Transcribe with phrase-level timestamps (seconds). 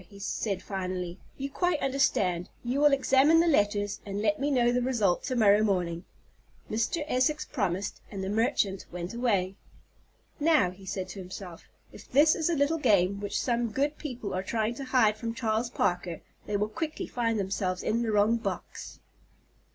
[0.09, 2.49] he said finally, "you quite understand.
[2.63, 6.05] You will examine the letters, and let me know the result to morrow morning."
[6.71, 7.03] Mr.
[7.07, 9.53] Essex promised, and the merchant went away.
[10.39, 14.33] "Now," he said to himself, "if this is a little game which some good people
[14.33, 18.37] are trying to hide from Charles Parker they will quickly find themselves in the wrong
[18.37, 18.99] box."